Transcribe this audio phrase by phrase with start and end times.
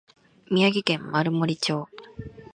[0.49, 1.85] 宮城県丸森町